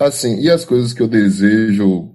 Assim, 0.00 0.40
e 0.40 0.50
as 0.50 0.64
coisas 0.64 0.92
que 0.92 1.00
eu 1.00 1.08
desejo 1.08 2.14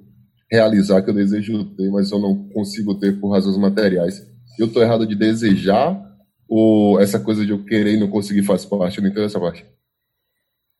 realizar, 0.52 1.02
que 1.02 1.10
eu 1.10 1.14
desejo 1.14 1.66
ter, 1.76 1.90
mas 1.90 2.11
eu 2.11 2.19
não 2.19 2.49
consigo 2.49 2.95
ter 2.99 3.19
por 3.19 3.31
razões 3.31 3.57
materiais. 3.57 4.25
Eu 4.57 4.67
estou 4.67 4.81
errado 4.81 5.07
de 5.07 5.15
desejar 5.15 6.10
ou 6.47 7.00
essa 7.00 7.20
coisa 7.20 7.46
de 7.46 7.52
eu 7.52 7.63
querer 7.63 7.94
e 7.94 8.00
não 8.00 8.10
conseguir 8.10 8.44
faz 8.44 8.65
parte? 8.65 8.97
Eu 8.97 9.04
não 9.04 9.12
entendo 9.12 9.26
essa 9.26 9.39
parte. 9.39 9.65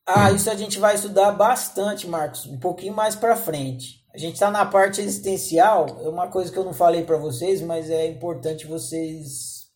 Ah, 0.06 0.32
isso 0.32 0.50
a 0.50 0.56
gente 0.56 0.80
vai 0.80 0.96
estudar 0.96 1.32
bastante, 1.32 2.08
Marcos, 2.08 2.48
um 2.48 2.58
pouquinho 2.58 2.96
mais 2.96 3.16
para 3.16 3.36
frente. 3.36 4.04
A 4.12 4.18
gente 4.18 4.34
está 4.34 4.50
na 4.50 4.66
parte 4.66 5.00
existencial, 5.02 6.02
é 6.04 6.10
uma 6.10 6.28
coisa 6.28 6.52
que 6.52 6.58
eu 6.58 6.66
não 6.66 6.74
falei 6.74 7.04
para 7.04 7.18
vocês, 7.18 7.62
mas 7.62 7.92
é 7.92 8.08
importante 8.08 8.66
vocês 8.66 9.68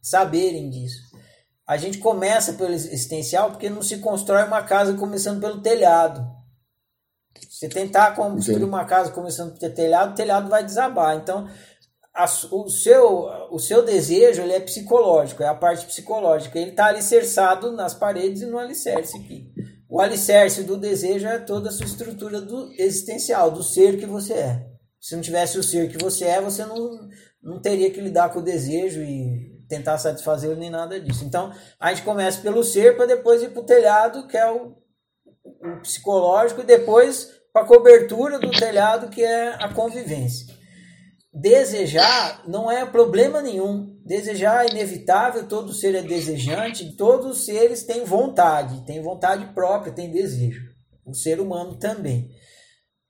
saberem 0.00 0.70
disso. 0.70 1.11
A 1.66 1.76
gente 1.76 1.98
começa 1.98 2.54
pelo 2.54 2.72
existencial 2.72 3.50
porque 3.50 3.70
não 3.70 3.82
se 3.82 3.98
constrói 3.98 4.44
uma 4.44 4.62
casa 4.62 4.94
começando 4.94 5.40
pelo 5.40 5.60
telhado. 5.60 6.26
Você 7.48 7.68
tentar 7.68 8.14
construir 8.16 8.64
uma 8.64 8.84
casa 8.84 9.12
começando 9.12 9.56
pelo 9.58 9.72
telhado, 9.72 10.12
o 10.12 10.14
telhado 10.16 10.48
vai 10.48 10.64
desabar. 10.64 11.16
Então, 11.16 11.48
a, 12.14 12.24
o, 12.24 12.68
seu, 12.68 13.28
o 13.50 13.58
seu 13.58 13.84
desejo 13.84 14.42
ele 14.42 14.52
é 14.52 14.60
psicológico, 14.60 15.42
é 15.42 15.48
a 15.48 15.54
parte 15.54 15.86
psicológica. 15.86 16.58
Ele 16.58 16.70
está 16.70 16.86
alicerçado 16.86 17.72
nas 17.72 17.94
paredes 17.94 18.42
e 18.42 18.46
no 18.46 18.58
alicerce 18.58 19.16
aqui. 19.16 19.52
O 19.88 20.00
alicerce 20.00 20.64
do 20.64 20.76
desejo 20.76 21.26
é 21.26 21.38
toda 21.38 21.68
a 21.68 21.72
sua 21.72 21.86
estrutura 21.86 22.40
do 22.40 22.72
existencial, 22.78 23.50
do 23.50 23.62
ser 23.62 23.98
que 23.98 24.06
você 24.06 24.32
é. 24.32 24.66
Se 25.00 25.14
não 25.14 25.22
tivesse 25.22 25.58
o 25.58 25.62
ser 25.62 25.90
que 25.90 25.98
você 25.98 26.24
é, 26.24 26.40
você 26.40 26.64
não, 26.64 27.08
não 27.42 27.60
teria 27.60 27.90
que 27.90 28.00
lidar 28.00 28.30
com 28.32 28.38
o 28.38 28.44
desejo 28.44 29.02
e 29.02 29.51
tentar 29.76 29.98
satisfazê-lo 29.98 30.56
nem 30.56 30.70
nada 30.70 31.00
disso. 31.00 31.24
Então, 31.24 31.52
a 31.78 31.92
gente 31.92 32.04
começa 32.04 32.40
pelo 32.40 32.62
ser 32.62 32.96
para 32.96 33.06
depois 33.06 33.42
ir 33.42 33.50
para 33.50 33.62
o 33.62 33.66
telhado, 33.66 34.26
que 34.26 34.36
é 34.36 34.50
o, 34.50 34.76
o 35.44 35.80
psicológico, 35.82 36.60
e 36.60 36.64
depois 36.64 37.30
para 37.52 37.62
a 37.62 37.66
cobertura 37.66 38.38
do 38.38 38.50
telhado, 38.50 39.08
que 39.08 39.22
é 39.22 39.54
a 39.54 39.72
convivência 39.72 40.62
desejar 41.32 42.46
não 42.46 42.70
é 42.70 42.84
problema 42.84 43.40
nenhum. 43.40 43.98
Desejar 44.04 44.66
é 44.66 44.70
inevitável, 44.70 45.48
todo 45.48 45.72
ser 45.72 45.94
é 45.94 46.02
desejante, 46.02 46.96
todos 46.96 47.38
os 47.38 47.44
seres 47.44 47.84
têm 47.84 48.04
vontade, 48.04 48.84
têm 48.84 49.00
vontade 49.00 49.46
própria, 49.54 49.92
têm 49.92 50.10
desejo. 50.10 50.70
O 51.06 51.14
ser 51.14 51.40
humano 51.40 51.76
também. 51.76 52.30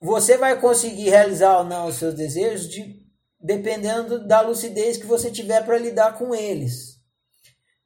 Você 0.01 0.37
vai 0.37 0.61
conseguir 0.61 1.11
realizar 1.11 1.59
ou 1.59 1.65
não 1.65 1.87
os 1.87 1.97
seus 1.97 2.15
desejos 2.15 2.69
de, 2.69 3.02
dependendo 3.43 4.27
da 4.27 4.41
lucidez 4.41 4.97
que 4.97 5.07
você 5.07 5.31
tiver 5.31 5.65
para 5.65 5.79
lidar 5.79 6.17
com 6.17 6.35
eles. 6.35 7.01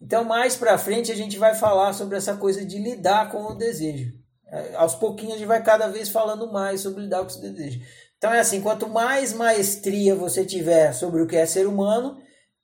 Então, 0.01 0.25
mais 0.25 0.55
para 0.57 0.77
frente, 0.77 1.11
a 1.11 1.17
gente 1.17 1.39
vai 1.39 1.55
falar 1.55 1.93
sobre 1.95 2.17
essa 2.17 2.37
coisa 2.37 2.65
de 2.65 2.79
lidar 2.79 3.31
com 3.31 3.45
o 3.45 3.55
desejo. 3.55 4.13
É, 4.48 4.75
aos 4.77 4.95
pouquinhos, 4.95 5.35
a 5.35 5.39
gente 5.39 5.48
vai 5.48 5.63
cada 5.63 5.89
vez 5.89 6.09
falando 6.09 6.53
mais 6.53 6.81
sobre 6.81 7.03
lidar 7.03 7.25
com 7.25 7.33
o 7.33 7.41
desejo. 7.41 7.81
Então 8.19 8.33
é 8.33 8.41
assim, 8.41 8.61
quanto 8.61 8.89
mais 8.89 9.33
maestria 9.33 10.15
você 10.15 10.45
tiver 10.45 10.93
sobre 10.93 11.21
o 11.21 11.27
que 11.27 11.37
é 11.37 11.45
ser 11.45 11.67
humano, 11.67 12.17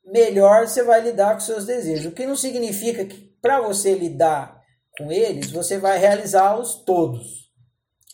melhor 0.04 0.66
você 0.66 0.82
vai 0.82 1.00
lidar 1.02 1.34
com 1.34 1.40
seus 1.40 1.66
desejos. 1.66 2.06
O 2.06 2.12
que 2.12 2.26
não 2.26 2.36
significa 2.36 3.04
que 3.04 3.32
para 3.40 3.60
você 3.60 3.94
lidar 3.94 4.60
com 4.96 5.10
eles, 5.10 5.50
você 5.50 5.78
vai 5.78 5.98
realizá-los 5.98 6.76
todos. 6.84 7.50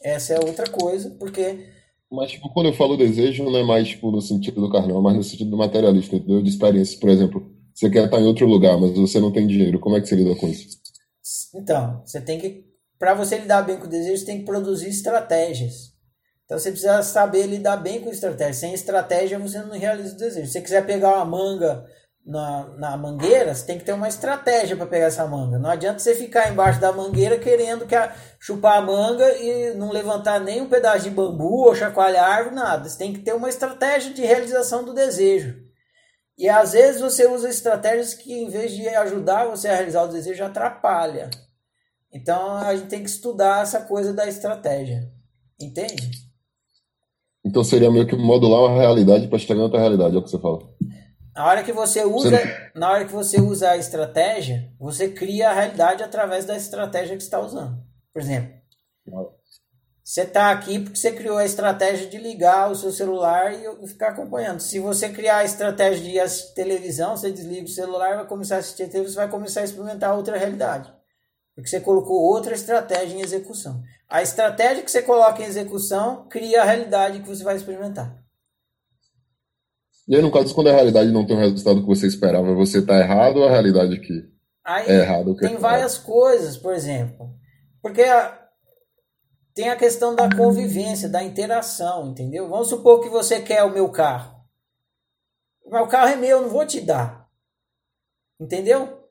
Essa 0.02 0.34
é 0.34 0.40
outra 0.40 0.68
coisa, 0.70 1.10
porque 1.18 1.68
mas, 2.10 2.30
tipo, 2.30 2.48
quando 2.52 2.66
eu 2.66 2.72
falo 2.72 2.96
desejo, 2.96 3.44
não 3.44 3.56
é 3.56 3.62
mais, 3.62 3.88
tipo, 3.88 4.10
no 4.10 4.20
sentido 4.20 4.60
do 4.60 4.70
carnal, 4.70 5.02
mas 5.02 5.16
no 5.16 5.22
sentido 5.22 5.50
do 5.50 5.56
materialista, 5.56 6.16
entendeu? 6.16 6.42
De 6.42 6.48
experiência. 6.48 6.98
Por 6.98 7.08
exemplo, 7.10 7.50
você 7.74 7.90
quer 7.90 8.04
estar 8.04 8.20
em 8.20 8.26
outro 8.26 8.46
lugar, 8.46 8.78
mas 8.78 8.96
você 8.96 9.20
não 9.20 9.30
tem 9.30 9.46
dinheiro. 9.46 9.78
Como 9.78 9.96
é 9.96 10.00
que 10.00 10.08
você 10.08 10.16
lida 10.16 10.34
com 10.36 10.48
isso? 10.48 10.78
Então, 11.54 12.02
você 12.04 12.20
tem 12.20 12.38
que... 12.38 12.66
Para 12.98 13.14
você 13.14 13.38
lidar 13.38 13.62
bem 13.62 13.76
com 13.76 13.86
o 13.86 13.88
desejo, 13.88 14.16
você 14.16 14.26
tem 14.26 14.38
que 14.38 14.44
produzir 14.44 14.88
estratégias. 14.88 15.92
Então 16.48 16.58
você 16.58 16.70
precisa 16.70 17.02
saber 17.02 17.46
lidar 17.46 17.76
bem 17.76 18.00
com 18.00 18.08
estratégia. 18.08 18.54
Sem 18.54 18.72
estratégia 18.72 19.38
você 19.38 19.60
não 19.60 19.78
realiza 19.78 20.14
o 20.14 20.18
desejo. 20.18 20.46
Se 20.46 20.52
você 20.54 20.60
quiser 20.62 20.86
pegar 20.86 21.16
uma 21.16 21.24
manga 21.26 21.84
na, 22.28 22.68
na 22.76 22.96
mangueira, 22.96 23.54
você 23.54 23.64
tem 23.64 23.78
que 23.78 23.84
ter 23.86 23.94
uma 23.94 24.06
estratégia 24.06 24.76
para 24.76 24.86
pegar 24.86 25.06
essa 25.06 25.26
manga. 25.26 25.58
Não 25.58 25.70
adianta 25.70 25.98
você 25.98 26.14
ficar 26.14 26.52
embaixo 26.52 26.78
da 26.78 26.92
mangueira 26.92 27.38
querendo 27.38 27.86
que 27.86 27.94
a, 27.94 28.14
chupar 28.38 28.76
a 28.76 28.82
manga 28.82 29.26
e 29.38 29.72
não 29.74 29.90
levantar 29.90 30.38
nem 30.38 30.60
um 30.60 30.68
pedaço 30.68 31.04
de 31.04 31.10
bambu 31.10 31.66
ou 31.66 31.74
chacoalhar 31.74 32.30
árvore, 32.30 32.54
nada. 32.54 32.86
Você 32.86 32.98
tem 32.98 33.14
que 33.14 33.20
ter 33.20 33.34
uma 33.34 33.48
estratégia 33.48 34.12
de 34.12 34.20
realização 34.20 34.84
do 34.84 34.92
desejo. 34.92 35.56
E 36.36 36.50
às 36.50 36.72
vezes 36.72 37.00
você 37.00 37.26
usa 37.26 37.48
estratégias 37.48 38.12
que, 38.12 38.32
em 38.32 38.50
vez 38.50 38.72
de 38.72 38.86
ajudar 38.86 39.46
você 39.46 39.66
a 39.66 39.74
realizar 39.74 40.02
o 40.02 40.08
desejo, 40.08 40.44
atrapalha. 40.44 41.30
Então 42.12 42.56
a 42.56 42.76
gente 42.76 42.88
tem 42.88 43.02
que 43.02 43.08
estudar 43.08 43.62
essa 43.62 43.80
coisa 43.80 44.12
da 44.12 44.28
estratégia. 44.28 45.10
Entende? 45.58 46.10
Então 47.42 47.64
seria 47.64 47.90
meio 47.90 48.06
que 48.06 48.14
modular 48.14 48.60
uma 48.60 48.78
realidade 48.78 49.28
para 49.28 49.38
chegar 49.38 49.54
na 49.54 49.62
outra 49.62 49.80
realidade, 49.80 50.14
é 50.14 50.18
o 50.18 50.22
que 50.22 50.30
você 50.30 50.38
fala. 50.38 50.77
Na 51.38 51.46
hora 51.46 51.62
que 51.62 51.70
você 51.70 52.04
usa, 52.04 52.30
você... 52.30 52.70
na 52.74 52.90
hora 52.90 53.04
que 53.04 53.12
você 53.12 53.40
usa 53.40 53.70
a 53.70 53.76
estratégia, 53.76 54.72
você 54.76 55.08
cria 55.08 55.50
a 55.50 55.52
realidade 55.52 56.02
através 56.02 56.44
da 56.44 56.56
estratégia 56.56 57.16
que 57.16 57.22
está 57.22 57.38
usando. 57.38 57.80
Por 58.12 58.20
exemplo, 58.20 58.52
você 60.02 60.22
está 60.22 60.50
aqui 60.50 60.80
porque 60.80 60.98
você 60.98 61.12
criou 61.12 61.38
a 61.38 61.44
estratégia 61.44 62.08
de 62.08 62.18
ligar 62.18 62.68
o 62.68 62.74
seu 62.74 62.90
celular 62.90 63.54
e 63.54 63.86
ficar 63.86 64.08
acompanhando. 64.08 64.58
Se 64.58 64.80
você 64.80 65.10
criar 65.10 65.36
a 65.36 65.44
estratégia 65.44 66.02
de 66.02 66.18
assistir 66.18 66.54
televisão, 66.54 67.16
você 67.16 67.30
desliga 67.30 67.66
o 67.66 67.68
celular, 67.68 68.16
vai 68.16 68.26
começar 68.26 68.56
a 68.56 68.58
assistir 68.58 68.88
televisão, 68.88 69.22
você 69.22 69.28
vai 69.28 69.28
começar 69.28 69.60
a 69.60 69.64
experimentar 69.64 70.16
outra 70.16 70.36
realidade. 70.36 70.92
Porque 71.54 71.70
você 71.70 71.78
colocou 71.78 72.20
outra 72.20 72.52
estratégia 72.52 73.16
em 73.16 73.20
execução. 73.20 73.80
A 74.08 74.22
estratégia 74.22 74.82
que 74.82 74.90
você 74.90 75.02
coloca 75.02 75.40
em 75.40 75.46
execução 75.46 76.26
cria 76.28 76.62
a 76.62 76.64
realidade 76.64 77.20
que 77.20 77.28
você 77.28 77.44
vai 77.44 77.54
experimentar. 77.54 78.27
E 80.08 80.16
aí, 80.16 80.22
no 80.22 80.32
caso, 80.32 80.54
quando 80.54 80.68
a 80.68 80.72
realidade 80.72 81.12
não 81.12 81.26
tem 81.26 81.36
o 81.36 81.38
resultado 81.38 81.82
que 81.82 81.86
você 81.86 82.06
esperava, 82.06 82.54
você 82.54 82.78
está 82.78 82.98
errado 82.98 83.36
ou 83.36 83.46
a 83.46 83.50
realidade 83.50 84.00
que 84.00 84.26
aí, 84.64 84.88
é 84.88 85.00
errado? 85.00 85.36
Tem 85.36 85.54
é 85.54 85.58
várias 85.58 85.98
coisas, 85.98 86.56
por 86.56 86.72
exemplo. 86.72 87.30
Porque 87.82 88.02
a, 88.02 88.48
tem 89.54 89.68
a 89.68 89.76
questão 89.76 90.14
da 90.16 90.34
convivência, 90.34 91.10
da 91.10 91.22
interação, 91.22 92.08
entendeu? 92.08 92.48
Vamos 92.48 92.68
supor 92.68 93.02
que 93.02 93.10
você 93.10 93.42
quer 93.42 93.62
o 93.64 93.72
meu 93.72 93.90
carro. 93.90 94.38
O 95.62 95.70
meu 95.70 95.86
carro 95.86 96.08
é 96.08 96.16
meu, 96.16 96.38
eu 96.38 96.42
não 96.42 96.48
vou 96.48 96.64
te 96.64 96.80
dar. 96.80 97.28
Entendeu? 98.40 99.06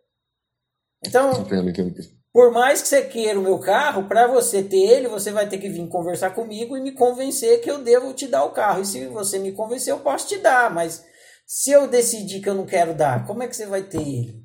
Então, 1.06 1.42
entendo, 1.42 1.70
entendo. 1.70 1.94
Por 2.34 2.52
mais 2.52 2.82
que 2.82 2.88
você 2.88 3.04
queira 3.04 3.40
o 3.40 3.44
meu 3.44 3.60
carro, 3.60 4.08
para 4.08 4.28
você 4.28 4.62
ter 4.62 4.78
ele, 4.78 5.08
você 5.08 5.32
vai 5.32 5.50
ter 5.50 5.58
que 5.58 5.70
vir 5.70 5.88
conversar 5.88 6.32
comigo 6.32 6.78
e 6.78 6.82
me 6.82 6.92
convencer 6.92 7.62
que 7.62 7.72
eu 7.72 7.84
devo 7.84 8.14
te 8.14 8.28
dar 8.28 8.44
o 8.44 8.52
carro. 8.52 8.82
E 8.82 8.86
se 8.86 9.08
você 9.08 9.40
me 9.40 9.52
convencer, 9.54 9.92
eu 9.92 10.00
posso 10.00 10.28
te 10.28 10.38
dar. 10.38 10.74
Mas 10.74 11.04
se 11.46 11.72
eu 11.72 11.88
decidir 11.88 12.42
que 12.42 12.50
eu 12.50 12.54
não 12.54 12.66
quero 12.66 12.94
dar, 12.94 13.26
como 13.26 13.42
é 13.42 13.48
que 13.48 13.56
você 13.56 13.66
vai 13.66 13.82
ter 13.82 14.02
ele? 14.02 14.44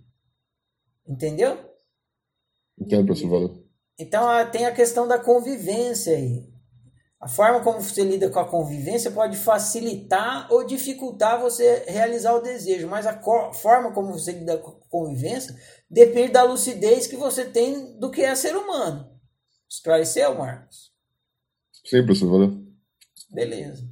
Entendeu? 1.07 1.59
Entendo, 2.81 3.07
professor 3.07 3.29
Valor. 3.29 3.63
Então 3.99 4.27
tem 4.51 4.65
a 4.67 4.73
questão 4.73 5.07
da 5.07 5.19
convivência 5.19 6.17
aí. 6.17 6.51
A 7.21 7.29
forma 7.29 7.61
como 7.61 7.81
você 7.81 8.03
lida 8.03 8.29
com 8.31 8.41
a 8.41 8.49
convivência 8.49 9.09
pode 9.11 9.37
facilitar 9.37 10.53
ou 10.53 10.65
dificultar 10.65 11.41
você 11.41 11.85
realizar 11.87 12.35
o 12.35 12.43
desejo, 12.43 12.89
mas 12.89 13.07
a 13.07 13.23
forma 13.53 13.93
como 13.93 14.13
você 14.13 14.33
lida 14.33 14.59
com 14.59 14.71
a 14.71 14.89
convivência 14.89 15.55
depende 15.93 16.33
da 16.33 16.43
lucidez 16.43 17.07
que 17.07 17.17
você 17.17 17.45
tem 17.45 17.99
do 17.99 18.11
que 18.11 18.23
é 18.23 18.35
ser 18.35 18.57
humano. 18.57 19.13
Esclareceu, 19.69 20.35
Marcos? 20.35 20.91
Sim, 21.85 22.05
professor. 22.05 22.31
Valeu. 22.31 22.67
Beleza. 23.31 23.92